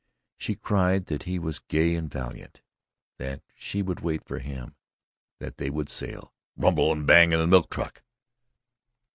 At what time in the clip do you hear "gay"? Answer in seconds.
1.59-1.93